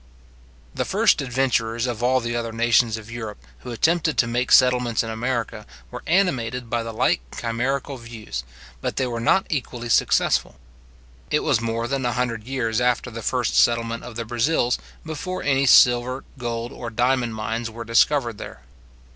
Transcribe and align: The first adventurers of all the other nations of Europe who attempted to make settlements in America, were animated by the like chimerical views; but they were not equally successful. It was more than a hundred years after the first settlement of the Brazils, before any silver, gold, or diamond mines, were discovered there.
The 0.73 0.83
first 0.83 1.21
adventurers 1.21 1.85
of 1.85 2.01
all 2.01 2.19
the 2.21 2.35
other 2.35 2.51
nations 2.51 2.97
of 2.97 3.11
Europe 3.11 3.37
who 3.59 3.69
attempted 3.69 4.17
to 4.17 4.25
make 4.25 4.51
settlements 4.51 5.03
in 5.03 5.11
America, 5.11 5.63
were 5.91 6.01
animated 6.07 6.71
by 6.71 6.81
the 6.81 6.91
like 6.91 7.21
chimerical 7.39 7.97
views; 7.97 8.43
but 8.81 8.95
they 8.95 9.05
were 9.05 9.19
not 9.19 9.45
equally 9.51 9.89
successful. 9.89 10.55
It 11.29 11.43
was 11.43 11.61
more 11.61 11.87
than 11.87 12.03
a 12.03 12.13
hundred 12.13 12.45
years 12.45 12.81
after 12.81 13.11
the 13.11 13.21
first 13.21 13.55
settlement 13.55 14.03
of 14.03 14.15
the 14.15 14.25
Brazils, 14.25 14.79
before 15.05 15.43
any 15.43 15.67
silver, 15.67 16.23
gold, 16.35 16.71
or 16.71 16.89
diamond 16.89 17.35
mines, 17.35 17.69
were 17.69 17.85
discovered 17.85 18.39
there. 18.39 18.61